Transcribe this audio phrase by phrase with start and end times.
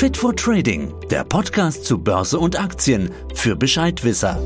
[0.00, 4.40] Fit for Trading, der Podcast zu Börse und Aktien für Bescheidwisser.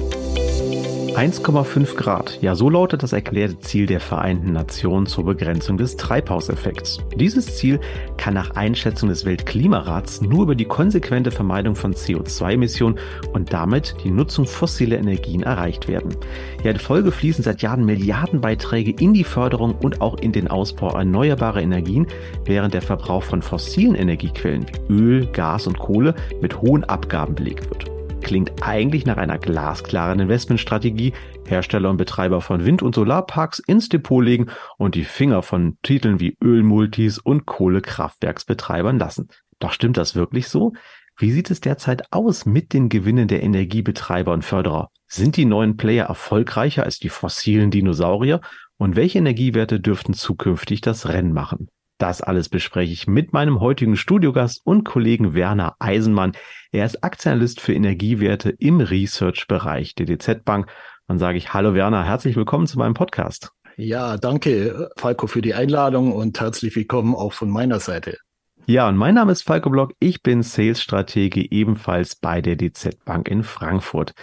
[1.15, 2.39] 1,5 Grad.
[2.43, 6.99] Ja, so lautet das erklärte Ziel der Vereinten Nationen zur Begrenzung des Treibhauseffekts.
[7.15, 7.79] Dieses Ziel
[8.17, 12.99] kann nach Einschätzung des Weltklimarats nur über die konsequente Vermeidung von CO2-Emissionen
[13.33, 16.17] und damit die Nutzung fossiler Energien erreicht werden.
[16.65, 20.97] Ja, in Folge fließen seit Jahren Milliardenbeiträge in die Förderung und auch in den Ausbau
[20.97, 22.09] erneuerbarer Energien,
[22.45, 27.71] während der Verbrauch von fossilen Energiequellen wie Öl, Gas und Kohle mit hohen Abgaben belegt
[27.71, 27.94] wird
[28.25, 31.13] klingt eigentlich nach einer glasklaren Investmentstrategie,
[31.47, 34.47] Hersteller und Betreiber von Wind- und Solarparks ins Depot legen
[34.79, 39.29] und die Finger von Titeln wie Ölmultis und Kohlekraftwerksbetreibern lassen.
[39.61, 40.73] Doch stimmt das wirklich so?
[41.17, 44.89] Wie sieht es derzeit aus mit den Gewinnen der Energiebetreiber und Förderer?
[45.07, 48.41] Sind die neuen Player erfolgreicher als die fossilen Dinosaurier?
[48.79, 51.69] Und welche Energiewerte dürften zukünftig das Rennen machen?
[51.99, 56.33] Das alles bespreche ich mit meinem heutigen Studiogast und Kollegen Werner Eisenmann.
[56.73, 60.67] Er ist Aktienanalyst für Energiewerte im Research-Bereich der DZ Bank.
[61.07, 63.53] Dann sage ich Hallo Werner, herzlich willkommen zu meinem Podcast.
[63.77, 68.19] Ja, danke Falco für die Einladung und herzlich willkommen auch von meiner Seite.
[68.67, 69.93] Ja, und mein Name ist Falco Block.
[70.01, 74.15] Ich bin Sales-Stratege ebenfalls bei der DZ Bank in Frankfurt.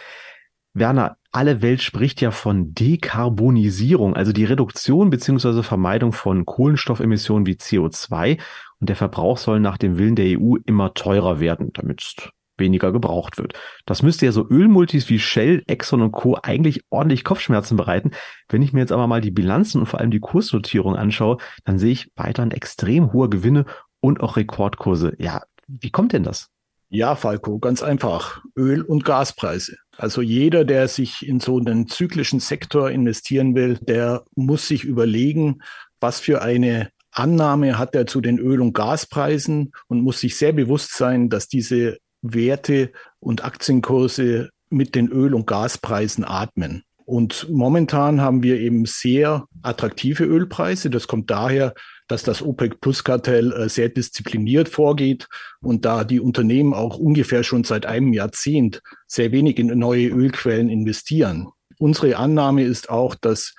[0.73, 7.55] Werner, alle Welt spricht ja von Dekarbonisierung, also die Reduktion beziehungsweise Vermeidung von Kohlenstoffemissionen wie
[7.55, 8.39] CO2.
[8.79, 13.37] Und der Verbrauch soll nach dem Willen der EU immer teurer werden, damit weniger gebraucht
[13.37, 13.53] wird.
[13.85, 16.37] Das müsste ja so Ölmultis wie Shell, Exxon und Co.
[16.41, 18.11] eigentlich ordentlich Kopfschmerzen bereiten.
[18.47, 21.79] Wenn ich mir jetzt aber mal die Bilanzen und vor allem die Kursnotierung anschaue, dann
[21.79, 23.65] sehe ich weiterhin extrem hohe Gewinne
[23.99, 25.15] und auch Rekordkurse.
[25.17, 26.50] Ja, wie kommt denn das?
[26.93, 28.43] Ja, Falco, ganz einfach.
[28.53, 29.77] Öl- und Gaspreise.
[29.95, 35.61] Also jeder, der sich in so einen zyklischen Sektor investieren will, der muss sich überlegen,
[36.01, 40.51] was für eine Annahme hat er zu den Öl- und Gaspreisen und muss sich sehr
[40.51, 46.83] bewusst sein, dass diese Werte und Aktienkurse mit den Öl- und Gaspreisen atmen.
[47.11, 50.89] Und momentan haben wir eben sehr attraktive Ölpreise.
[50.89, 51.73] Das kommt daher,
[52.07, 55.27] dass das OPEC-Plus-Kartell äh, sehr diszipliniert vorgeht
[55.59, 60.69] und da die Unternehmen auch ungefähr schon seit einem Jahrzehnt sehr wenig in neue Ölquellen
[60.69, 61.49] investieren.
[61.79, 63.55] Unsere Annahme ist auch, dass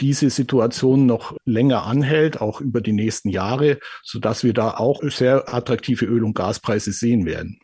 [0.00, 5.00] diese Situation noch länger anhält, auch über die nächsten Jahre, so dass wir da auch
[5.04, 7.60] sehr attraktive Öl- und Gaspreise sehen werden.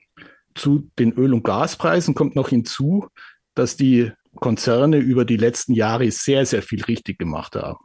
[0.54, 3.08] Zu den Öl- und Gaspreisen kommt noch hinzu,
[3.56, 7.78] dass die Konzerne über die letzten Jahre sehr, sehr viel richtig gemacht haben.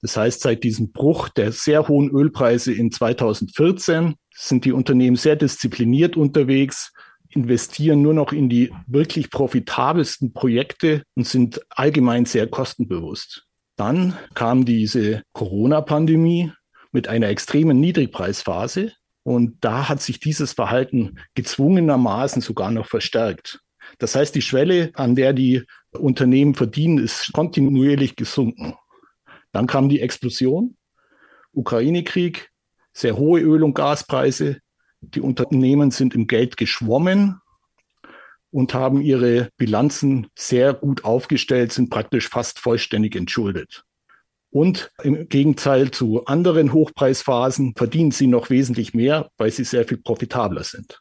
[0.00, 5.36] Das heißt, seit diesem Bruch der sehr hohen Ölpreise in 2014 sind die Unternehmen sehr
[5.36, 6.92] diszipliniert unterwegs,
[7.30, 13.46] investieren nur noch in die wirklich profitabelsten Projekte und sind allgemein sehr kostenbewusst.
[13.76, 16.52] Dann kam diese Corona-Pandemie
[16.90, 18.92] mit einer extremen Niedrigpreisphase
[19.22, 23.60] und da hat sich dieses Verhalten gezwungenermaßen sogar noch verstärkt.
[24.02, 28.74] Das heißt, die Schwelle, an der die Unternehmen verdienen, ist kontinuierlich gesunken.
[29.52, 30.76] Dann kam die Explosion,
[31.52, 32.50] Ukraine-Krieg,
[32.92, 34.58] sehr hohe Öl- und Gaspreise.
[35.02, 37.38] Die Unternehmen sind im Geld geschwommen
[38.50, 43.84] und haben ihre Bilanzen sehr gut aufgestellt, sind praktisch fast vollständig entschuldet.
[44.50, 49.98] Und im Gegenteil zu anderen Hochpreisphasen verdienen sie noch wesentlich mehr, weil sie sehr viel
[49.98, 51.00] profitabler sind.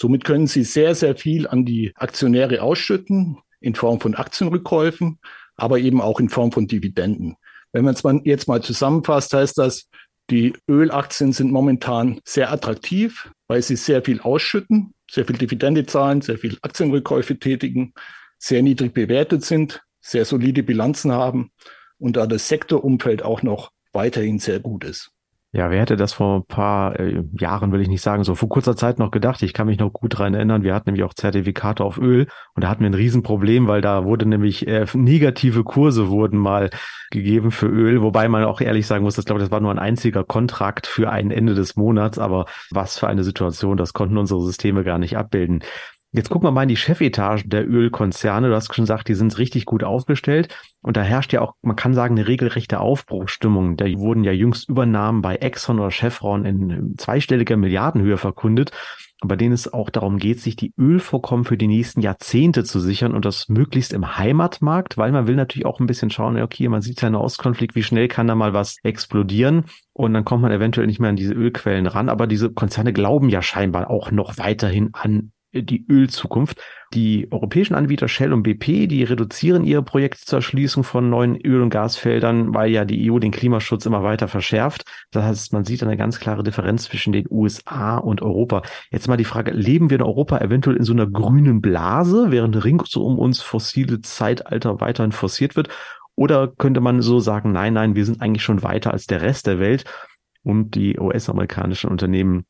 [0.00, 5.18] Somit können sie sehr, sehr viel an die Aktionäre ausschütten in Form von Aktienrückkäufen,
[5.56, 7.34] aber eben auch in Form von Dividenden.
[7.72, 9.88] Wenn man es jetzt mal zusammenfasst, heißt das,
[10.30, 16.20] die Ölaktien sind momentan sehr attraktiv, weil sie sehr viel ausschütten, sehr viel Dividende zahlen,
[16.20, 17.92] sehr viel Aktienrückkäufe tätigen,
[18.38, 21.50] sehr niedrig bewertet sind, sehr solide Bilanzen haben
[21.98, 25.10] und da das Sektorumfeld auch noch weiterhin sehr gut ist.
[25.50, 28.50] Ja, wer hätte das vor ein paar äh, Jahren, will ich nicht sagen, so vor
[28.50, 29.42] kurzer Zeit noch gedacht.
[29.42, 30.62] Ich kann mich noch gut dran erinnern.
[30.62, 34.04] Wir hatten nämlich auch Zertifikate auf Öl und da hatten wir ein Riesenproblem, weil da
[34.04, 36.68] wurde nämlich äh, negative Kurse wurden mal
[37.10, 39.70] gegeben für Öl, wobei man auch ehrlich sagen muss, das glaube ich, das war nur
[39.70, 44.18] ein einziger Kontrakt für ein Ende des Monats, aber was für eine Situation, das konnten
[44.18, 45.62] unsere Systeme gar nicht abbilden.
[46.10, 48.48] Jetzt gucken wir mal in die Chefetage der Ölkonzerne.
[48.48, 50.56] Du hast schon gesagt, die sind richtig gut aufgestellt.
[50.80, 53.76] Und da herrscht ja auch, man kann sagen, eine regelrechte Aufbruchsstimmung.
[53.76, 58.70] Da wurden ja jüngst Übernahmen bei Exxon oder Chevron in zweistelliger Milliardenhöhe verkündet,
[59.20, 63.12] bei denen es auch darum geht, sich die Ölvorkommen für die nächsten Jahrzehnte zu sichern
[63.14, 66.80] und das möglichst im Heimatmarkt, weil man will natürlich auch ein bisschen schauen, okay, man
[66.80, 70.52] sieht ja einen Ostkonflikt, wie schnell kann da mal was explodieren und dann kommt man
[70.52, 72.08] eventuell nicht mehr an diese Ölquellen ran.
[72.08, 76.60] Aber diese Konzerne glauben ja scheinbar auch noch weiterhin an die Ölzukunft.
[76.94, 81.62] Die europäischen Anbieter Shell und BP, die reduzieren ihre Projekte zur Erschließung von neuen Öl-
[81.62, 84.84] und Gasfeldern, weil ja die EU den Klimaschutz immer weiter verschärft.
[85.10, 88.62] Das heißt, man sieht eine ganz klare Differenz zwischen den USA und Europa.
[88.90, 92.64] Jetzt mal die Frage, leben wir in Europa eventuell in so einer grünen Blase, während
[92.64, 95.68] rings um uns fossile Zeitalter weiterhin forciert wird?
[96.14, 99.46] Oder könnte man so sagen, nein, nein, wir sind eigentlich schon weiter als der Rest
[99.46, 99.84] der Welt
[100.42, 102.44] und die US-amerikanischen Unternehmen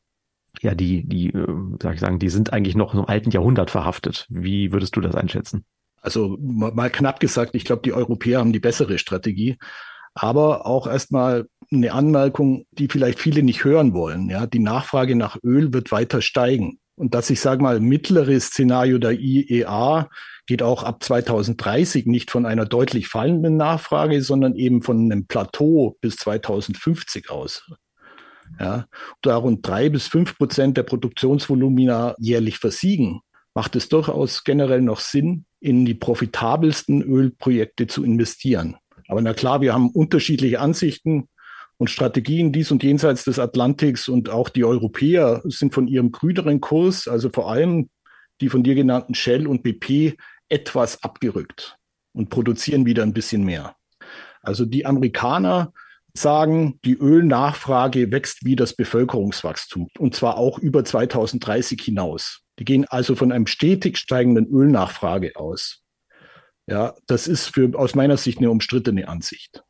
[0.61, 1.47] ja, die, die, äh,
[1.81, 4.25] sag ich sagen, die sind eigentlich noch im alten Jahrhundert verhaftet.
[4.29, 5.65] Wie würdest du das einschätzen?
[6.01, 9.57] Also mal knapp gesagt, ich glaube, die Europäer haben die bessere Strategie.
[10.13, 14.29] Aber auch erstmal eine Anmerkung, die vielleicht viele nicht hören wollen.
[14.29, 16.79] Ja, die Nachfrage nach Öl wird weiter steigen.
[16.95, 20.09] Und das, ich sage mal, mittlere Szenario der IEA
[20.47, 25.97] geht auch ab 2030 nicht von einer deutlich fallenden Nachfrage, sondern eben von einem Plateau
[26.01, 27.71] bis 2050 aus
[28.59, 28.85] ja,
[29.21, 33.21] da rund drei bis fünf Prozent der Produktionsvolumina jährlich versiegen,
[33.53, 38.77] macht es durchaus generell noch Sinn, in die profitabelsten Ölprojekte zu investieren.
[39.07, 41.27] Aber na klar, wir haben unterschiedliche Ansichten
[41.77, 46.61] und Strategien dies und jenseits des Atlantiks und auch die Europäer sind von ihrem grüneren
[46.61, 47.89] Kurs, also vor allem
[48.41, 50.17] die von dir genannten Shell und BP,
[50.49, 51.77] etwas abgerückt
[52.13, 53.75] und produzieren wieder ein bisschen mehr.
[54.41, 55.73] Also die Amerikaner
[56.13, 62.41] sagen, die Ölnachfrage wächst wie das Bevölkerungswachstum und zwar auch über 2030 hinaus.
[62.59, 65.83] Die gehen also von einem stetig steigenden Ölnachfrage aus.
[66.67, 69.63] Ja, das ist für, aus meiner Sicht eine umstrittene Ansicht.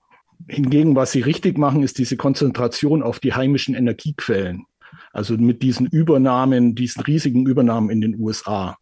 [0.47, 4.65] Hingegen, was sie richtig machen, ist diese Konzentration auf die heimischen Energiequellen.
[5.13, 8.77] Also mit diesen Übernahmen, diesen riesigen Übernahmen in den USA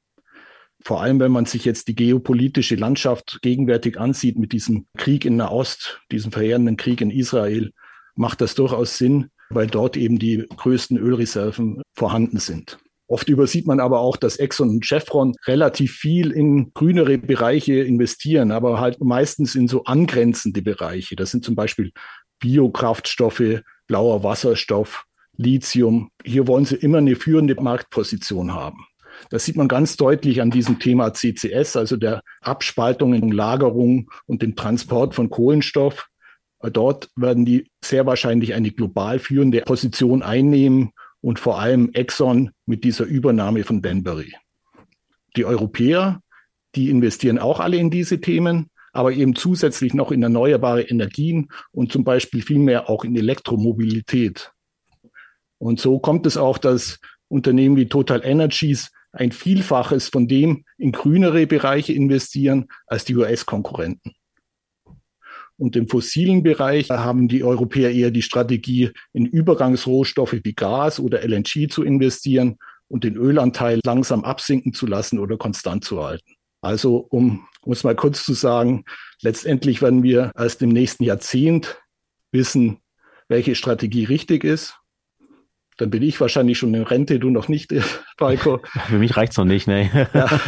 [0.84, 5.38] vor allem wenn man sich jetzt die geopolitische Landschaft gegenwärtig ansieht mit diesem Krieg in
[5.38, 7.72] Nahost, diesem verheerenden Krieg in Israel,
[8.16, 12.78] macht das durchaus Sinn, weil dort eben die größten Ölreserven vorhanden sind.
[13.10, 18.52] Oft übersieht man aber auch, dass Exxon und Chevron relativ viel in grünere Bereiche investieren,
[18.52, 21.16] aber halt meistens in so angrenzende Bereiche.
[21.16, 21.92] Das sind zum Beispiel
[22.40, 25.06] Biokraftstoffe, blauer Wasserstoff,
[25.38, 26.10] Lithium.
[26.26, 28.86] Hier wollen sie immer eine führende Marktposition haben.
[29.30, 34.42] Das sieht man ganz deutlich an diesem Thema CCS, also der Abspaltung in Lagerung und
[34.42, 36.08] dem Transport von Kohlenstoff.
[36.62, 40.92] Dort werden die sehr wahrscheinlich eine global führende Position einnehmen
[41.22, 44.34] und vor allem Exxon mit dieser Übernahme von Danbury.
[45.36, 46.22] Die Europäer,
[46.75, 51.92] die investieren auch alle in diese Themen, aber eben zusätzlich noch in erneuerbare Energien und
[51.92, 54.52] zum Beispiel vielmehr auch in Elektromobilität.
[55.60, 60.92] Und so kommt es auch, dass Unternehmen wie Total Energies ein Vielfaches von dem in
[60.92, 64.14] grünere Bereiche investieren als die US-Konkurrenten.
[65.58, 71.28] Und im fossilen Bereich haben die Europäer eher die Strategie, in Übergangsrohstoffe wie Gas oder
[71.28, 76.36] LNG zu investieren und den Ölanteil langsam absinken zu lassen oder konstant zu halten.
[76.62, 78.86] Also um, um es mal kurz zu sagen,
[79.22, 81.81] letztendlich werden wir erst im nächsten Jahrzehnt
[82.31, 82.78] wissen,
[83.28, 84.75] welche Strategie richtig ist
[85.78, 87.74] dann bin ich wahrscheinlich schon in Rente, du noch nicht,
[88.18, 88.60] Falco.
[88.88, 90.10] Für mich reicht's noch nicht, ne?
[90.14, 90.28] ja.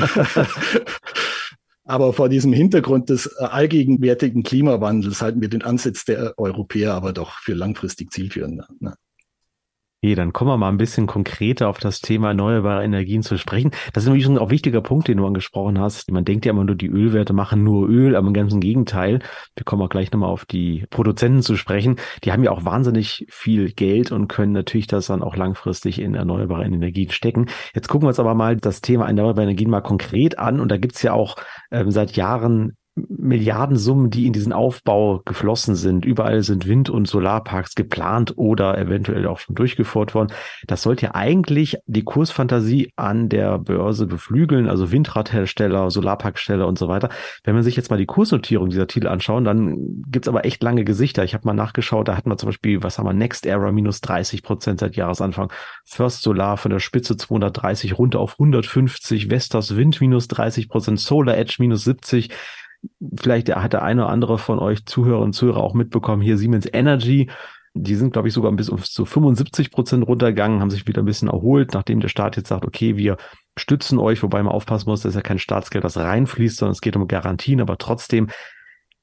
[1.89, 7.13] Aber vor diesem Hintergrund des äh, allgegenwärtigen Klimawandels halten wir den Ansatz der Europäer aber
[7.13, 8.67] doch für langfristig zielführender.
[8.79, 8.93] Ne?
[10.01, 13.71] Okay, dann kommen wir mal ein bisschen konkreter auf das Thema erneuerbare Energien zu sprechen.
[13.91, 16.09] Das ist nämlich schon ein auch wichtiger Punkt, den du angesprochen hast.
[16.09, 19.19] Man denkt ja immer nur, die Ölwerte machen nur Öl, aber im ganzen Gegenteil.
[19.57, 21.97] Wir kommen auch gleich nochmal auf die Produzenten zu sprechen.
[22.23, 26.15] Die haben ja auch wahnsinnig viel Geld und können natürlich das dann auch langfristig in
[26.15, 27.47] erneuerbare Energien stecken.
[27.75, 30.61] Jetzt gucken wir uns aber mal das Thema erneuerbare Energien mal konkret an.
[30.61, 31.35] Und da gibt's ja auch
[31.71, 36.05] ähm, seit Jahren Milliardensummen, die in diesen Aufbau geflossen sind.
[36.05, 40.33] Überall sind Wind- und Solarparks geplant oder eventuell auch schon durchgeführt worden.
[40.67, 46.87] Das sollte ja eigentlich die Kursfantasie an der Börse beflügeln, also Windradhersteller, Solarparksteller und so
[46.87, 47.09] weiter.
[47.43, 50.83] Wenn man sich jetzt mal die Kursnotierung dieser Titel anschauen, dann gibt's aber echt lange
[50.83, 51.23] Gesichter.
[51.23, 54.01] Ich habe mal nachgeschaut, da hat man zum Beispiel, was haben wir, Next Era minus
[54.01, 55.51] 30 Prozent seit Jahresanfang,
[55.85, 61.37] First Solar von der Spitze 230 runter auf 150, Vestas Wind minus 30 Prozent, Solar
[61.37, 62.29] Edge minus 70,
[63.17, 66.67] Vielleicht hat der eine oder andere von euch Zuhörer und Zuhörer auch mitbekommen, hier Siemens
[66.71, 67.29] Energy.
[67.73, 71.29] Die sind, glaube ich, sogar bis zu 75 Prozent runtergegangen, haben sich wieder ein bisschen
[71.29, 73.17] erholt, nachdem der Staat jetzt sagt, okay, wir
[73.57, 76.95] stützen euch, wobei man aufpassen muss, dass ja kein Staatsgeld, das reinfließt, sondern es geht
[76.95, 78.29] um Garantien, aber trotzdem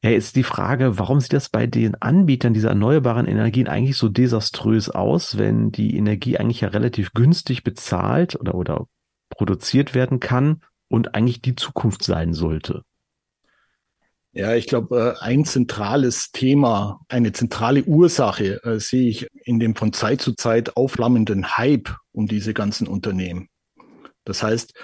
[0.02, 4.09] ja, ist die Frage, warum sieht das bei den Anbietern dieser erneuerbaren Energien eigentlich so
[4.09, 8.87] desaströs aus, wenn die Energie eigentlich ja relativ günstig bezahlt oder, oder
[9.30, 12.83] produziert werden kann und eigentlich die Zukunft sein sollte?
[14.37, 19.75] Ja, ich glaube, äh, ein zentrales Thema, eine zentrale Ursache äh, sehe ich in dem
[19.75, 23.49] von Zeit zu Zeit aufflammenden Hype um diese ganzen Unternehmen.
[24.25, 24.75] Das heißt,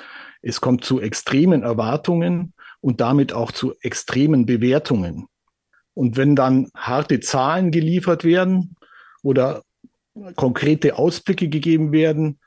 [0.41, 5.27] es kommt zu extremen Erwartungen und damit auch zu extremen Bewertungen.
[5.93, 8.75] Und wenn dann harte Zahlen geliefert werden
[9.23, 9.65] oder
[10.35, 12.39] konkrete Ausblicke gegeben werden,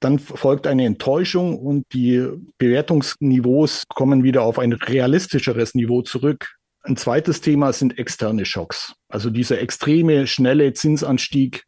[0.00, 2.26] dann folgt eine Enttäuschung und die
[2.58, 6.56] Bewertungsniveaus kommen wieder auf ein realistischeres Niveau zurück.
[6.82, 8.94] Ein zweites Thema sind externe Schocks.
[9.08, 11.64] Also dieser extreme, schnelle Zinsanstieg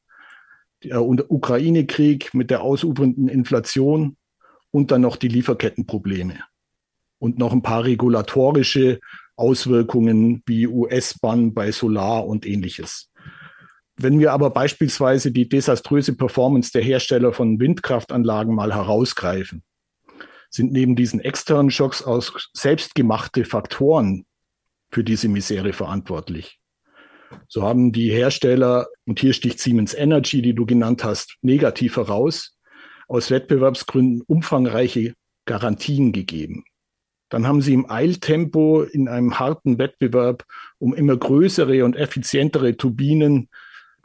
[0.85, 4.17] der Ukraine-Krieg mit der ausufernden Inflation
[4.71, 6.39] und dann noch die Lieferkettenprobleme
[7.19, 9.01] und noch ein paar regulatorische
[9.37, 13.08] Auswirkungen wie US-Bann bei Solar und ähnliches.
[14.00, 19.64] Wenn wir aber beispielsweise die desaströse Performance der Hersteller von Windkraftanlagen mal herausgreifen,
[20.50, 22.23] sind neben diesen externen Schocks auch
[22.55, 24.25] selbstgemachte Faktoren
[24.90, 26.61] für diese Misere verantwortlich.
[27.49, 32.57] So haben die Hersteller, und hier sticht Siemens Energy, die du genannt hast, negativ heraus,
[33.09, 35.14] aus Wettbewerbsgründen umfangreiche
[35.45, 36.64] Garantien gegeben.
[37.31, 40.45] Dann haben sie im Eiltempo in einem harten Wettbewerb
[40.78, 43.49] um immer größere und effizientere Turbinen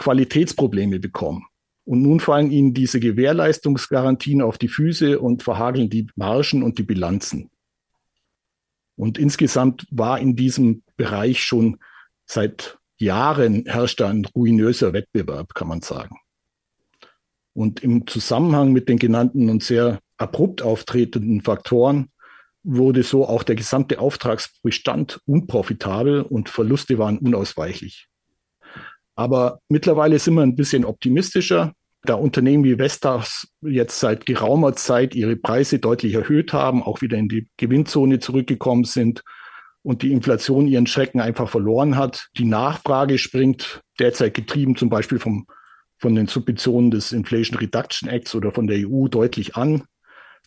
[0.03, 1.45] Qualitätsprobleme bekommen.
[1.85, 6.83] Und nun fallen ihnen diese Gewährleistungsgarantien auf die Füße und verhageln die Margen und die
[6.83, 7.49] Bilanzen.
[8.97, 11.77] Und insgesamt war in diesem Bereich schon
[12.25, 16.17] seit Jahren herrscht ein ruinöser Wettbewerb, kann man sagen.
[17.53, 22.09] Und im Zusammenhang mit den genannten und sehr abrupt auftretenden Faktoren
[22.63, 28.09] wurde so auch der gesamte Auftragsbestand unprofitabel und Verluste waren unausweichlich.
[29.15, 31.73] Aber mittlerweile sind wir ein bisschen optimistischer,
[32.05, 37.17] da Unternehmen wie Vestas jetzt seit geraumer Zeit ihre Preise deutlich erhöht haben, auch wieder
[37.17, 39.23] in die Gewinnzone zurückgekommen sind
[39.83, 42.27] und die Inflation ihren Schrecken einfach verloren hat.
[42.37, 45.47] Die Nachfrage springt derzeit getrieben zum Beispiel vom,
[45.97, 49.83] von den Subventionen des Inflation Reduction Acts oder von der EU deutlich an.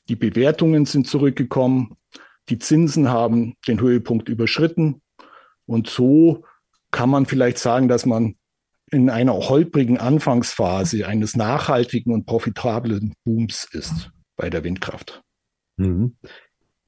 [0.08, 1.96] Die Bewertungen sind zurückgekommen.
[2.48, 5.00] Die Zinsen haben den Höhepunkt überschritten.
[5.66, 6.44] Und so
[6.90, 8.36] kann man vielleicht sagen, dass man
[8.90, 15.22] in einer holprigen Anfangsphase eines nachhaltigen und profitablen Booms ist bei der Windkraft.
[15.76, 16.16] Mhm.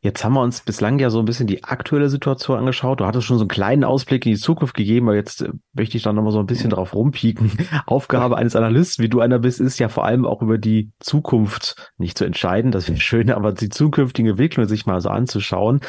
[0.00, 3.00] Jetzt haben wir uns bislang ja so ein bisschen die aktuelle Situation angeschaut.
[3.00, 5.96] Du hattest schon so einen kleinen Ausblick in die Zukunft gegeben, aber jetzt äh, möchte
[5.96, 7.50] ich da nochmal so ein bisschen drauf rumpieken.
[7.86, 11.92] Aufgabe eines Analysten, wie du einer bist, ist ja vor allem auch über die Zukunft
[11.96, 15.80] nicht zu entscheiden, das wäre schön, aber die zukünftige Entwicklung sich mal so anzuschauen.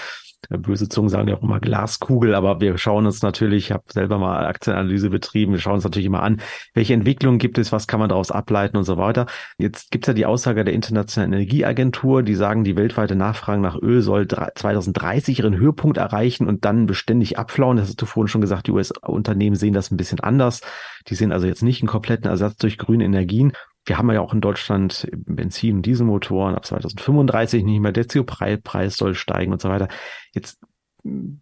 [0.49, 4.17] Böse Zungen sagen ja auch immer Glaskugel, aber wir schauen uns natürlich, ich habe selber
[4.17, 6.41] mal Aktienanalyse betrieben, wir schauen uns natürlich immer an,
[6.73, 9.27] welche Entwicklungen gibt es, was kann man daraus ableiten und so weiter.
[9.57, 13.75] Jetzt gibt es ja die Aussage der Internationalen Energieagentur, die sagen, die weltweite Nachfrage nach
[13.75, 17.77] Öl soll 2030 ihren Höhepunkt erreichen und dann beständig abflauen.
[17.77, 20.61] Das hast du vorhin schon gesagt, die US-Unternehmen sehen das ein bisschen anders.
[21.07, 23.53] Die sehen also jetzt nicht einen kompletten Ersatz durch grüne Energien
[23.89, 27.91] wir haben ja auch in Deutschland Benzin- und Dieselmotoren ab 2035 nicht mehr.
[27.91, 29.89] Der CO-Preis soll steigen und so weiter.
[30.33, 30.59] Jetzt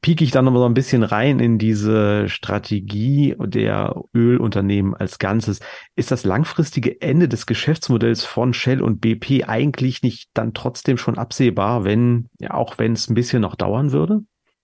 [0.01, 5.20] pieke ich dann noch mal so ein bisschen rein in diese Strategie der Ölunternehmen als
[5.20, 5.60] Ganzes.
[5.96, 11.18] Ist das langfristige Ende des Geschäftsmodells von Shell und BP eigentlich nicht dann trotzdem schon
[11.18, 14.22] absehbar, wenn, ja, auch wenn es ein bisschen noch dauern würde?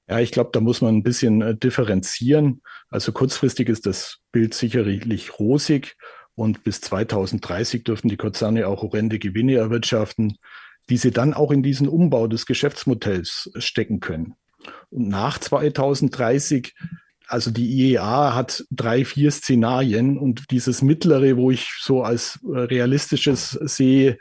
[0.08, 2.62] Ja, ich glaube, da muss man ein bisschen äh, differenzieren.
[2.90, 5.96] Also kurzfristig ist das Bild sicherlich rosig.
[6.36, 10.38] Und bis 2030 dürfen die Konzerne auch horrende Gewinne erwirtschaften,
[10.90, 14.36] die sie dann auch in diesen Umbau des Geschäftsmodells stecken können.
[14.90, 16.74] Und nach 2030
[17.28, 23.52] also die IEA hat drei, vier Szenarien und dieses mittlere, wo ich so als realistisches
[23.52, 24.20] sehe,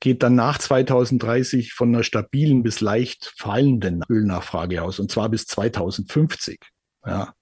[0.00, 5.46] geht dann nach 2030 von einer stabilen bis leicht fallenden Ölnachfrage aus und zwar bis
[5.46, 6.60] 2050.
[7.06, 7.34] Ja.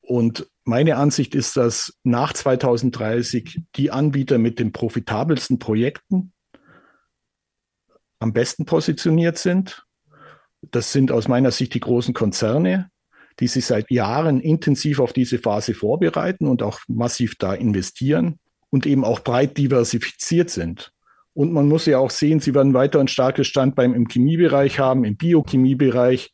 [0.00, 6.32] Und meine Ansicht ist, dass nach 2030 die Anbieter mit den profitabelsten Projekten
[8.18, 9.84] am besten positioniert sind.
[10.62, 12.90] Das sind aus meiner Sicht die großen Konzerne,
[13.38, 18.86] die sich seit Jahren intensiv auf diese Phase vorbereiten und auch massiv da investieren und
[18.86, 20.92] eben auch breit diversifiziert sind.
[21.32, 25.04] Und man muss ja auch sehen, sie werden weiter ein starkes Standbein im Chemiebereich haben,
[25.04, 26.32] im Biochemiebereich,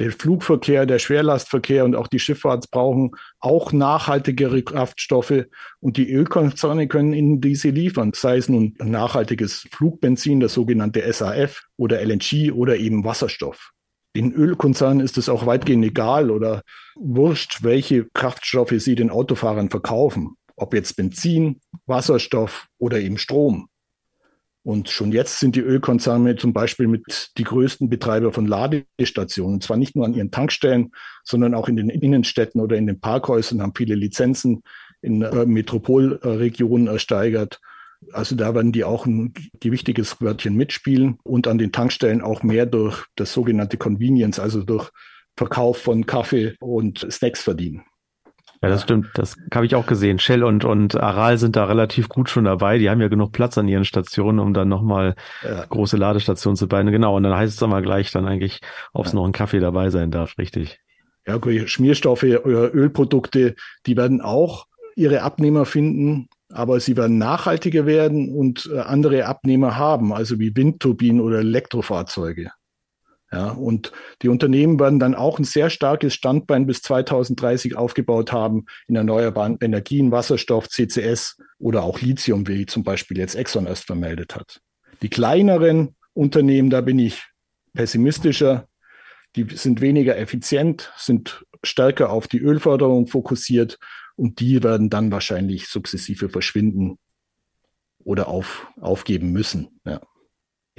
[0.00, 5.44] der Flugverkehr, der Schwerlastverkehr und auch die Schifffahrt brauchen auch nachhaltigere Kraftstoffe
[5.80, 11.64] und die Ölkonzerne können ihnen diese liefern, sei es nun nachhaltiges Flugbenzin, das sogenannte SAF
[11.76, 13.72] oder LNG oder eben Wasserstoff.
[14.16, 16.62] Den Ölkonzernen ist es auch weitgehend egal oder
[16.96, 23.68] wurscht, welche Kraftstoffe sie den Autofahrern verkaufen, ob jetzt Benzin, Wasserstoff oder eben Strom.
[24.62, 29.54] Und schon jetzt sind die Ölkonzerne zum Beispiel mit die größten Betreiber von Ladestationen.
[29.54, 30.92] Und zwar nicht nur an ihren Tankstellen,
[31.24, 34.62] sondern auch in den Innenstädten oder in den Parkhäusern haben viele Lizenzen
[35.00, 37.58] in äh, Metropolregionen ersteigert.
[38.12, 42.66] Also da werden die auch ein gewichtiges Wörtchen mitspielen und an den Tankstellen auch mehr
[42.66, 44.90] durch das sogenannte Convenience, also durch
[45.36, 47.82] Verkauf von Kaffee und Snacks verdienen.
[48.62, 49.08] Ja, das stimmt.
[49.14, 50.18] Das habe ich auch gesehen.
[50.18, 52.76] Shell und, und Aral sind da relativ gut schon dabei.
[52.76, 55.64] Die haben ja genug Platz an ihren Stationen, um dann nochmal ja.
[55.64, 56.90] große Ladestationen zu bauen.
[56.90, 57.16] Genau.
[57.16, 58.60] Und dann heißt es dann mal gleich dann eigentlich,
[58.92, 59.16] ob es ja.
[59.16, 60.36] noch ein Kaffee dabei sein darf.
[60.36, 60.78] Richtig.
[61.26, 63.54] Ja, Schmierstoffe oder Ölprodukte,
[63.86, 69.76] die werden auch ihre Abnehmer finden, aber sie werden nachhaltiger werden und äh, andere Abnehmer
[69.76, 72.50] haben, also wie Windturbinen oder Elektrofahrzeuge.
[73.32, 78.66] Ja, und die Unternehmen werden dann auch ein sehr starkes Standbein bis 2030 aufgebaut haben
[78.88, 84.34] in erneuerbaren Energien, Wasserstoff, CCS oder auch Lithium, wie zum Beispiel jetzt Exxon erst vermeldet
[84.34, 84.60] hat.
[85.02, 87.22] Die kleineren Unternehmen, da bin ich
[87.72, 88.66] pessimistischer.
[89.36, 93.78] Die sind weniger effizient, sind stärker auf die Ölförderung fokussiert
[94.16, 96.98] und die werden dann wahrscheinlich sukzessive verschwinden
[98.02, 99.80] oder auf, aufgeben müssen.
[99.84, 100.00] Ja.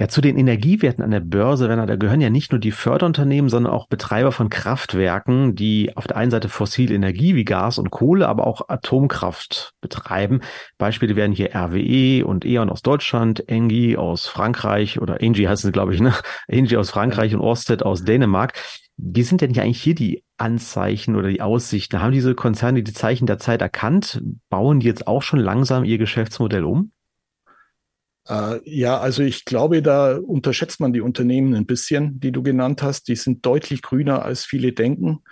[0.00, 3.50] Ja, zu den Energiewerten an der Börse, Werner, da gehören ja nicht nur die Förderunternehmen,
[3.50, 7.90] sondern auch Betreiber von Kraftwerken, die auf der einen Seite fossile Energie wie Gas und
[7.90, 10.40] Kohle, aber auch Atomkraft betreiben.
[10.78, 15.72] Beispiele wären hier RWE und E.ON aus Deutschland, Engie aus Frankreich oder Engie heißt es,
[15.72, 16.14] glaube ich, ne?
[16.48, 18.54] Engie aus Frankreich und Orsted aus Dänemark.
[18.96, 22.00] Wie sind denn hier eigentlich hier die Anzeichen oder die Aussichten?
[22.00, 24.22] Haben diese Konzerne die Zeichen der Zeit erkannt?
[24.48, 26.92] Bauen die jetzt auch schon langsam ihr Geschäftsmodell um?
[28.28, 32.82] Äh, ja, also ich glaube, da unterschätzt man die Unternehmen ein bisschen, die du genannt
[32.82, 33.08] hast.
[33.08, 35.22] Die sind deutlich grüner, als viele denken.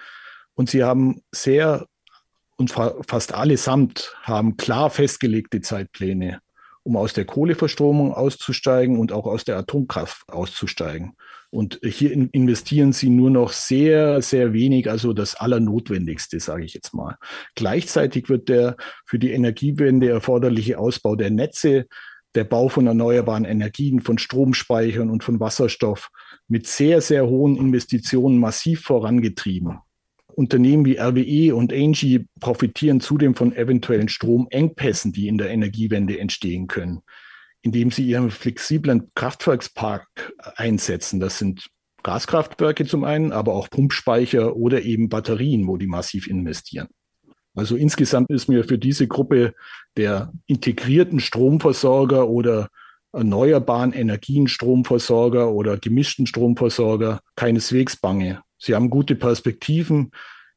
[0.55, 1.87] Und sie haben sehr
[2.57, 6.41] und fa fast allesamt haben klar festgelegte Zeitpläne,
[6.83, 11.17] um aus der Kohleverstromung auszusteigen und auch aus der Atomkraft auszusteigen.
[11.49, 16.75] Und hier in investieren sie nur noch sehr, sehr wenig, also das Allernotwendigste, sage ich
[16.75, 17.17] jetzt mal.
[17.57, 21.87] Gleichzeitig wird der für die Energiewende erforderliche Ausbau der Netze
[22.35, 26.11] der Bau von erneuerbaren Energien, von Stromspeichern und von Wasserstoff
[26.49, 29.79] mit sehr, sehr hohen Investitionen massiv vorangetrieben.
[30.35, 36.67] Unternehmen wie RWE und Engie profitieren zudem von eventuellen Stromengpässen, die in der Energiewende entstehen
[36.67, 37.01] können,
[37.63, 41.21] indem sie ihren flexiblen Kraftwerkspark einsetzen.
[41.21, 41.69] Das sind
[42.03, 46.89] Gaskraftwerke zum einen, aber auch Pumpspeicher oder eben Batterien, wo die massiv investieren.
[47.61, 49.53] Also insgesamt ist mir für diese Gruppe
[49.99, 52.71] der integrierten Stromversorger oder
[53.13, 58.41] erneuerbaren Energienstromversorger oder gemischten Stromversorger keineswegs bange.
[58.57, 60.11] Sie haben gute Perspektiven,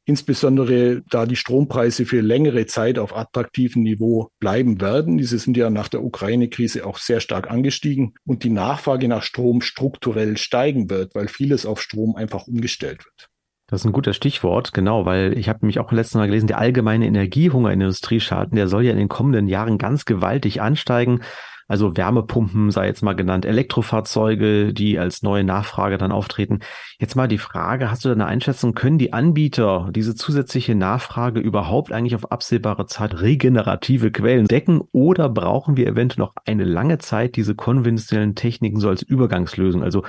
[0.05, 5.17] insbesondere da die Strompreise für längere Zeit auf attraktivem Niveau bleiben werden.
[5.17, 9.59] Diese sind ja nach der Ukraine-Krise auch sehr stark angestiegen und die Nachfrage nach Strom
[9.59, 13.29] strukturell steigen wird, weil vieles auf Strom einfach umgestellt wird.
[13.67, 16.58] Das ist ein guter Stichwort, genau, weil ich habe nämlich auch letztes Mal gelesen, der
[16.58, 21.21] allgemeine Energiehunger in Industrieschaden, der soll ja in den kommenden Jahren ganz gewaltig ansteigen.
[21.67, 26.60] Also Wärmepumpen sei jetzt mal genannt, Elektrofahrzeuge, die als neue Nachfrage dann auftreten.
[26.99, 31.39] Jetzt mal die Frage, hast du da eine Einschätzung, können die Anbieter diese zusätzliche Nachfrage
[31.39, 36.97] überhaupt eigentlich auf absehbare Zeit regenerative Quellen decken oder brauchen wir eventuell noch eine lange
[36.97, 39.84] Zeit diese konventionellen Techniken so als Übergangslösung?
[39.84, 40.04] Also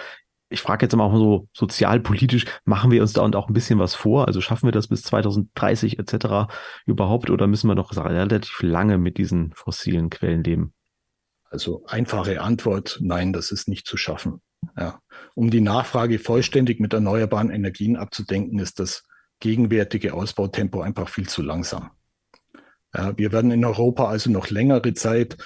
[0.55, 3.79] ich frage jetzt mal auch so sozialpolitisch, machen wir uns da und auch ein bisschen
[3.79, 4.27] was vor?
[4.27, 6.53] Also schaffen wir das bis 2030 etc.
[6.87, 10.73] überhaupt oder müssen wir noch relativ lange mit diesen fossilen Quellen leben?
[11.51, 14.41] Also einfache Antwort, nein, das ist nicht zu schaffen.
[14.79, 15.01] Ja.
[15.35, 19.05] Um die Nachfrage vollständig mit erneuerbaren Energien abzudenken, ist das
[19.41, 21.91] gegenwärtige Ausbautempo einfach viel zu langsam.
[22.95, 25.37] Ja, wir werden in Europa also noch längere Zeit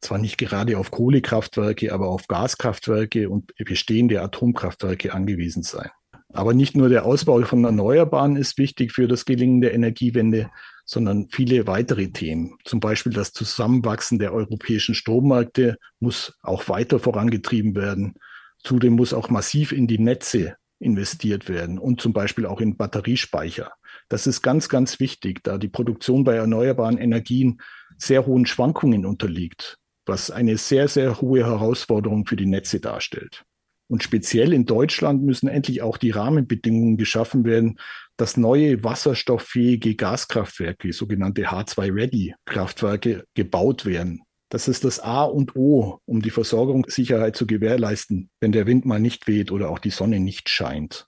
[0.00, 5.90] zwar nicht gerade auf Kohlekraftwerke, aber auf Gaskraftwerke und bestehende Atomkraftwerke angewiesen sein.
[6.32, 10.50] Aber nicht nur der Ausbau von Erneuerbaren ist wichtig für das Gelingen der Energiewende,
[10.84, 12.58] sondern viele weitere Themen.
[12.64, 18.14] Zum Beispiel das Zusammenwachsen der europäischen Strommärkte muss auch weiter vorangetrieben werden.
[18.62, 23.72] Zudem muss auch massiv in die Netze investiert werden und zum Beispiel auch in Batteriespeicher.
[24.08, 27.60] Das ist ganz, ganz wichtig, da die Produktion bei erneuerbaren Energien
[27.96, 29.77] sehr hohen Schwankungen unterliegt
[30.08, 33.44] was eine sehr, sehr hohe Herausforderung für die Netze darstellt.
[33.88, 37.78] Und speziell in Deutschland müssen endlich auch die Rahmenbedingungen geschaffen werden,
[38.16, 44.22] dass neue wasserstofffähige Gaskraftwerke, sogenannte H2-Ready-Kraftwerke, gebaut werden.
[44.50, 49.00] Das ist das A und O, um die Versorgungssicherheit zu gewährleisten, wenn der Wind mal
[49.00, 51.06] nicht weht oder auch die Sonne nicht scheint.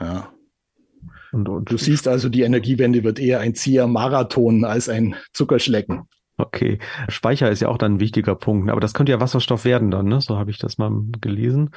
[0.00, 0.32] Ja.
[1.32, 6.08] Und, und du siehst also, die Energiewende wird eher ein zieher Marathon als ein Zuckerschlecken.
[6.38, 6.78] Okay.
[7.08, 10.06] Speicher ist ja auch dann ein wichtiger Punkt, aber das könnte ja Wasserstoff werden dann,
[10.06, 10.20] ne?
[10.20, 11.70] So habe ich das mal gelesen.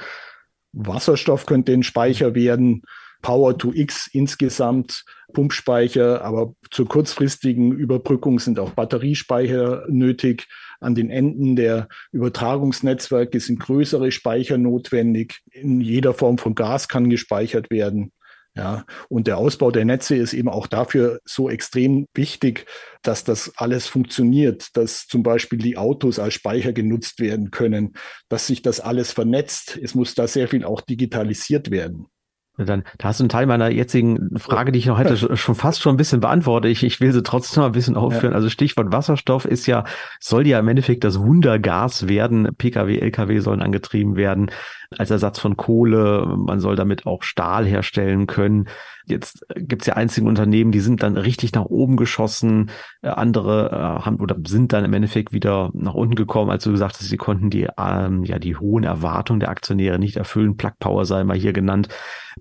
[0.72, 2.82] Wasserstoff könnte ein Speicher werden,
[3.22, 10.48] Power to X insgesamt, Pumpspeicher, aber zur kurzfristigen Überbrückung sind auch Batteriespeicher nötig.
[10.80, 15.40] An den Enden der Übertragungsnetzwerke sind größere Speicher notwendig.
[15.50, 18.12] In jeder Form von Gas kann gespeichert werden.
[18.54, 22.66] Ja, und der Ausbau der Netze ist eben auch dafür so extrem wichtig,
[23.00, 27.94] dass das alles funktioniert, dass zum Beispiel die Autos als Speicher genutzt werden können,
[28.28, 29.78] dass sich das alles vernetzt.
[29.82, 32.11] Es muss da sehr viel auch digitalisiert werden.
[32.58, 35.80] Dann da hast du einen Teil meiner jetzigen Frage, die ich noch hätte, schon fast
[35.80, 36.70] schon ein bisschen beantwortet.
[36.70, 38.32] Ich, ich will sie trotzdem mal ein bisschen aufführen.
[38.32, 38.36] Ja.
[38.36, 39.84] Also Stichwort Wasserstoff ist ja,
[40.20, 42.54] soll ja im Endeffekt das Wundergas werden.
[42.56, 44.50] Pkw, Lkw sollen angetrieben werden
[44.98, 46.26] als Ersatz von Kohle.
[46.36, 48.68] Man soll damit auch Stahl herstellen können.
[49.06, 52.70] Jetzt gibt es ja einzige Unternehmen, die sind dann richtig nach oben geschossen.
[53.02, 56.70] Äh, andere äh, haben oder sind dann im Endeffekt wieder nach unten gekommen, als du
[56.70, 60.56] gesagt hast, sie konnten die, ähm, ja, die hohen Erwartungen der Aktionäre nicht erfüllen.
[60.56, 61.88] Plug Power sei mal hier genannt.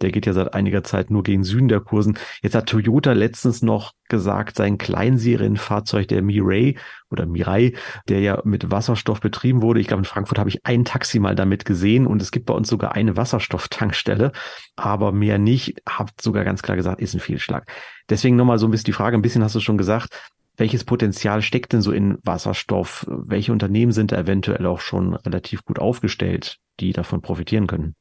[0.02, 2.18] Der geht ja seit einiger Zeit nur gegen Süden der Kursen.
[2.42, 6.76] Jetzt hat Toyota letztens noch gesagt, sein Kleinserienfahrzeug, der Mirai
[7.10, 7.74] oder Mirai,
[8.08, 9.80] der ja mit Wasserstoff betrieben wurde.
[9.80, 12.54] Ich glaube, in Frankfurt habe ich ein Taxi mal damit gesehen und es gibt bei
[12.54, 14.32] uns sogar eine Wasserstofftankstelle,
[14.76, 15.82] aber mehr nicht.
[15.90, 17.66] Habt sogar ganz klar gesagt, ist ein Fehlschlag.
[18.08, 20.16] Deswegen nochmal so ein bisschen die Frage, ein bisschen hast du schon gesagt,
[20.58, 23.08] welches Potenzial steckt denn so in Wasserstoff?
[23.10, 27.96] Welche Unternehmen sind da eventuell auch schon relativ gut aufgestellt, die davon profitieren können?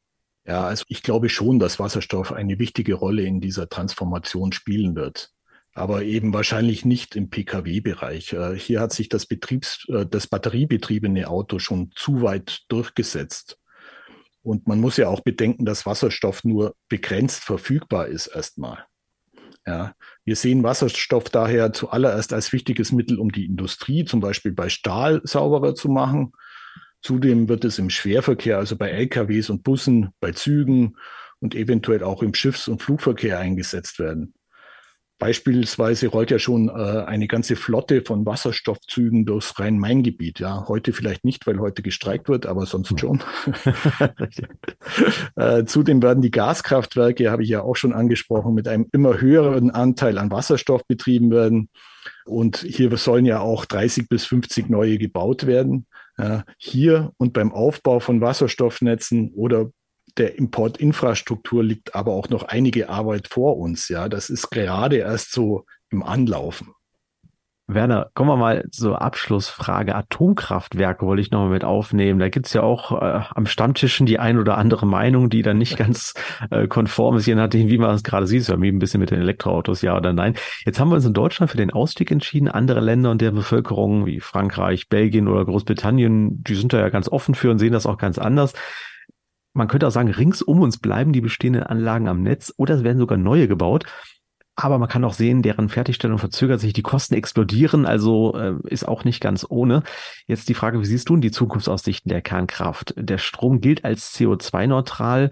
[0.47, 5.31] Ja, also ich glaube schon, dass Wasserstoff eine wichtige Rolle in dieser Transformation spielen wird.
[5.73, 8.33] Aber eben wahrscheinlich nicht im Pkw-Bereich.
[8.33, 13.59] Äh, hier hat sich das Betriebs, äh, das batteriebetriebene Auto schon zu weit durchgesetzt.
[14.43, 18.85] Und man muss ja auch bedenken, dass Wasserstoff nur begrenzt verfügbar ist erstmal.
[19.67, 24.71] Ja, wir sehen Wasserstoff daher zuallererst als wichtiges Mittel, um die Industrie zum Beispiel bei
[24.71, 26.33] Stahl sauberer zu machen
[27.03, 30.97] Zudem wird es im Schwerverkehr, also bei LKWs und Bussen, bei Zügen
[31.39, 34.35] und eventuell auch im Schiffs- und Flugverkehr eingesetzt werden.
[35.21, 40.41] Beispielsweise rollt ja schon äh, eine ganze Flotte von Wasserstoffzügen durchs Rhein-Main-Gebiet.
[40.41, 43.23] Ja, heute vielleicht nicht, weil heute gestreikt wird, aber sonst schon.
[45.37, 49.71] äh, zudem werden die Gaskraftwerke, habe ich ja auch schon angesprochen, mit einem immer höheren
[49.71, 51.69] Anteil an Wasserstoff betrieben werden.
[52.25, 55.87] Und hier sollen ja auch 30 bis 50 neue gebaut werden.
[56.17, 59.71] Ja, hier und beim Aufbau von Wasserstoffnetzen oder
[60.21, 63.89] der Importinfrastruktur liegt aber auch noch einige Arbeit vor uns.
[63.89, 66.75] Ja, das ist gerade erst so im Anlaufen.
[67.67, 69.95] Werner, kommen wir mal zur Abschlussfrage.
[69.95, 72.19] Atomkraftwerke wollte ich nochmal mit aufnehmen.
[72.19, 75.77] Da gibt's ja auch äh, am Stammtischen die ein oder andere Meinung, die dann nicht
[75.79, 76.13] ganz
[76.51, 78.47] äh, konform ist, je nachdem, wie man es gerade sieht.
[78.49, 80.35] Ja, wie ein bisschen mit den Elektroautos, ja oder nein.
[80.67, 82.49] Jetzt haben wir uns in Deutschland für den Ausstieg entschieden.
[82.49, 87.09] Andere Länder und der Bevölkerung wie Frankreich, Belgien oder Großbritannien, die sind da ja ganz
[87.09, 88.53] offen für und sehen das auch ganz anders.
[89.53, 92.85] Man könnte auch sagen, rings um uns bleiben die bestehenden Anlagen am Netz oder es
[92.85, 93.85] werden sogar neue gebaut.
[94.57, 98.87] Aber man kann auch sehen, deren Fertigstellung verzögert sich, die Kosten explodieren, also äh, ist
[98.87, 99.83] auch nicht ganz ohne.
[100.27, 102.93] Jetzt die Frage, wie siehst du die Zukunftsaussichten der Kernkraft?
[102.97, 105.31] Der Strom gilt als CO2-neutral.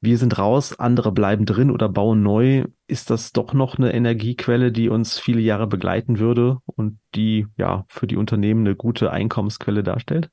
[0.00, 2.64] Wir sind raus, andere bleiben drin oder bauen neu.
[2.86, 7.86] Ist das doch noch eine Energiequelle, die uns viele Jahre begleiten würde und die ja
[7.88, 10.30] für die Unternehmen eine gute Einkommensquelle darstellt?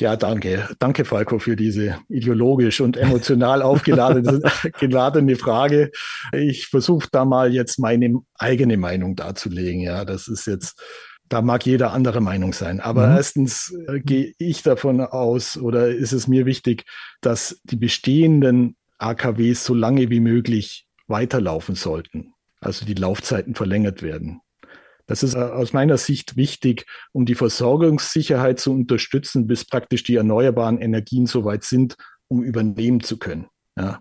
[0.00, 0.68] Ja, danke.
[0.78, 5.90] Danke, Falco, für diese ideologisch und emotional aufgeladene Frage.
[6.32, 9.80] Ich versuche da mal jetzt meine eigene Meinung darzulegen.
[9.80, 10.80] Ja, das ist jetzt,
[11.28, 12.80] da mag jeder andere Meinung sein.
[12.80, 13.16] Aber mhm.
[13.16, 16.84] erstens äh, gehe ich davon aus oder ist es mir wichtig,
[17.20, 22.32] dass die bestehenden AKWs so lange wie möglich weiterlaufen sollten.
[22.60, 24.40] Also die Laufzeiten verlängert werden.
[25.06, 30.16] Das ist äh, aus meiner Sicht wichtig, um die Versorgungssicherheit zu unterstützen, bis praktisch die
[30.16, 31.96] erneuerbaren Energien soweit sind,
[32.28, 33.46] um übernehmen zu können.
[33.76, 34.00] Ja.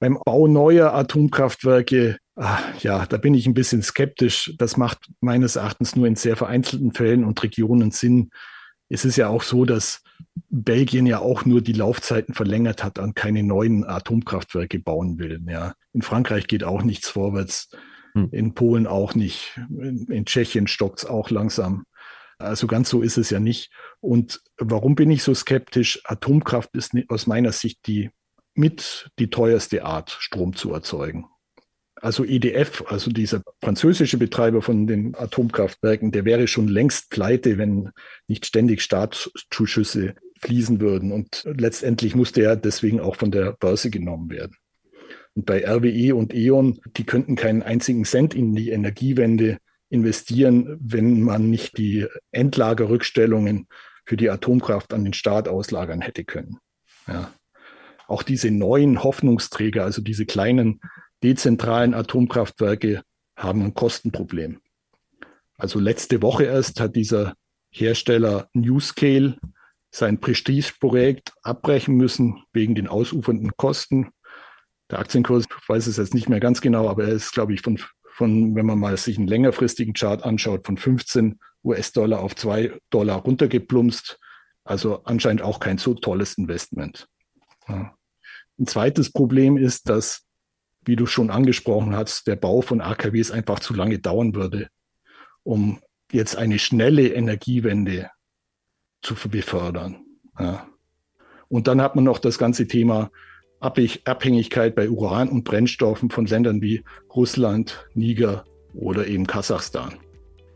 [0.00, 4.54] Beim Bau neuer Atomkraftwerke, ach, ja, da bin ich ein bisschen skeptisch.
[4.58, 8.30] Das macht meines Erachtens nur in sehr vereinzelten Fällen und Regionen Sinn.
[8.88, 10.02] Es ist ja auch so, dass
[10.50, 15.40] Belgien ja auch nur die Laufzeiten verlängert hat und keine neuen Atomkraftwerke bauen will.
[15.48, 15.74] Ja.
[15.92, 17.68] In Frankreich geht auch nichts vorwärts.
[18.14, 18.28] Hm.
[18.30, 19.60] In Polen auch nicht.
[19.68, 21.84] In, in Tschechien stockt es auch langsam.
[22.38, 23.70] Also ganz so ist es ja nicht.
[24.00, 26.00] Und warum bin ich so skeptisch?
[26.04, 28.10] Atomkraft ist aus meiner Sicht die
[28.54, 31.26] mit die teuerste Art, Strom zu erzeugen.
[31.96, 37.90] Also EDF, also dieser französische Betreiber von den Atomkraftwerken, der wäre schon längst pleite, wenn
[38.28, 41.12] nicht ständig Staatszuschüsse fließen würden.
[41.12, 44.56] Und letztendlich musste er deswegen auch von der Börse genommen werden.
[45.34, 51.22] Und bei RWE und E.ON, die könnten keinen einzigen Cent in die Energiewende investieren, wenn
[51.22, 53.66] man nicht die Endlagerrückstellungen
[54.04, 56.58] für die Atomkraft an den Staat auslagern hätte können.
[57.06, 57.32] Ja.
[58.06, 60.80] Auch diese neuen Hoffnungsträger, also diese kleinen
[61.22, 63.02] dezentralen Atomkraftwerke,
[63.36, 64.60] haben ein Kostenproblem.
[65.56, 67.34] Also letzte Woche erst hat dieser
[67.70, 69.38] Hersteller NewScale
[69.90, 74.10] sein Prestigeprojekt abbrechen müssen wegen den ausufernden Kosten.
[74.90, 77.62] Der Aktienkurs, ich weiß es jetzt nicht mehr ganz genau, aber er ist, glaube ich,
[77.62, 77.78] von,
[78.10, 83.16] von, wenn man mal sich einen längerfristigen Chart anschaut, von 15 US-Dollar auf 2 Dollar
[83.16, 84.18] runtergeplumpst.
[84.64, 87.06] Also anscheinend auch kein so tolles Investment.
[87.68, 87.94] Ja.
[88.58, 90.26] Ein zweites Problem ist, dass,
[90.84, 94.68] wie du schon angesprochen hast, der Bau von AKWs einfach zu lange dauern würde,
[95.42, 95.80] um
[96.12, 98.10] jetzt eine schnelle Energiewende
[99.02, 100.04] zu befördern.
[100.38, 100.68] Ja.
[101.48, 103.10] Und dann hat man noch das ganze Thema
[103.64, 106.82] Abhängigkeit bei Uran und Brennstoffen von Ländern wie
[107.14, 109.94] Russland, Niger oder eben Kasachstan.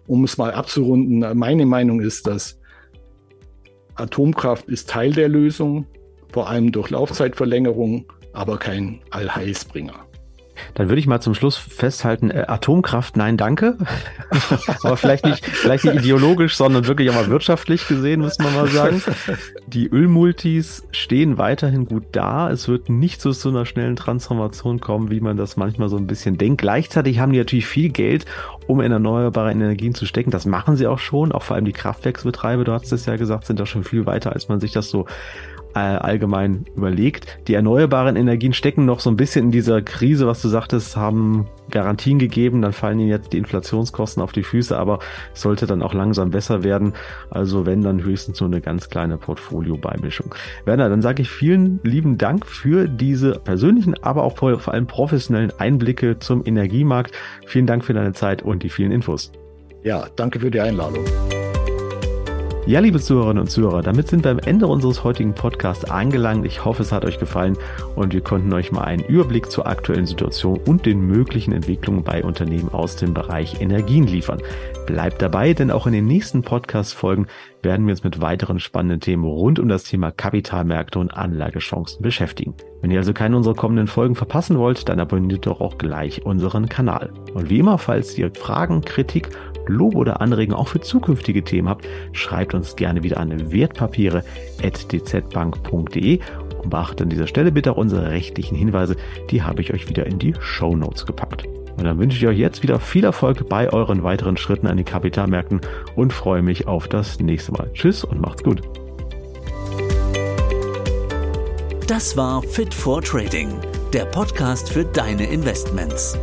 [0.07, 2.59] Um es mal abzurunden, meine Meinung ist, dass
[3.95, 5.87] Atomkraft ist Teil der Lösung,
[6.33, 10.08] vor allem durch Laufzeitverlängerung, aber kein Allheilsbringer.
[10.75, 13.77] Dann würde ich mal zum Schluss festhalten, äh, Atomkraft, nein, danke.
[14.83, 18.69] Aber vielleicht nicht, vielleicht nicht ideologisch, sondern wirklich auch mal wirtschaftlich gesehen, muss man mal
[18.69, 19.03] sagen.
[19.67, 22.51] Die Ölmultis stehen weiterhin gut da.
[22.51, 26.07] Es wird nicht zu so einer schnellen Transformation kommen, wie man das manchmal so ein
[26.07, 26.61] bisschen denkt.
[26.61, 28.25] Gleichzeitig haben die natürlich viel Geld,
[28.67, 30.31] um in erneuerbare Energien zu stecken.
[30.31, 31.33] Das machen sie auch schon.
[31.33, 34.33] Auch vor allem die Kraftwerksbetreiber, du hast es ja gesagt, sind da schon viel weiter,
[34.33, 35.07] als man sich das so
[35.79, 37.39] allgemein überlegt.
[37.49, 41.47] Die erneuerbaren Energien stecken noch so ein bisschen in dieser Krise, was du sagtest, haben
[41.71, 45.01] Garantien gegeben, dann fallen ihnen jetzt die Inflationskosten auf die Füße, aber
[45.35, 46.95] sollte dann auch langsam besser werden.
[47.31, 50.35] Also wenn dann höchstens nur eine ganz kleine Portfolio-Beimischung.
[50.65, 55.53] Werner, dann sage ich vielen lieben Dank für diese persönlichen, aber auch vor allem professionellen
[55.59, 57.13] Einblicke zum Energiemarkt.
[57.47, 59.33] Vielen Dank für deine Zeit und die vielen Infos.
[59.83, 61.05] Ja, danke für die Einladung.
[62.69, 66.45] Ja, liebe Zuhörerinnen und Zuhörer, damit sind wir am Ende unseres heutigen Podcasts angelangt.
[66.45, 67.57] Ich hoffe, es hat euch gefallen
[67.97, 72.23] und wir konnten euch mal einen Überblick zur aktuellen Situation und den möglichen Entwicklungen bei
[72.23, 74.43] Unternehmen aus dem Bereich Energien liefern.
[74.85, 77.29] Bleibt dabei, denn auch in den nächsten Podcast-Folgen
[77.63, 82.55] werden wir uns mit weiteren spannenden Themen rund um das Thema Kapitalmärkte und Anlagechancen beschäftigen.
[82.81, 86.69] Wenn ihr also keine unserer kommenden Folgen verpassen wollt, dann abonniert doch auch gleich unseren
[86.69, 87.13] Kanal.
[87.35, 89.31] Und wie immer, falls ihr Fragen, Kritik
[89.69, 96.21] Lob oder Anregungen auch für zukünftige Themen habt, schreibt uns gerne wieder an wertpapiere.dzbank.de
[96.63, 98.97] und beachtet an dieser Stelle bitte auch unsere rechtlichen Hinweise,
[99.31, 101.45] die habe ich euch wieder in die Show Notes gepackt.
[101.77, 104.85] Und dann wünsche ich euch jetzt wieder viel Erfolg bei euren weiteren Schritten an den
[104.85, 105.61] Kapitalmärkten
[105.95, 107.71] und freue mich auf das nächste Mal.
[107.73, 108.63] Tschüss und macht's gut.
[111.87, 113.49] Das war Fit for Trading,
[113.93, 116.19] der Podcast für deine Investments.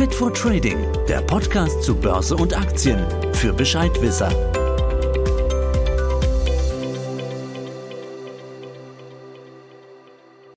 [0.00, 4.30] Fit for Trading, der Podcast zu Börse und Aktien für Bescheidwisser.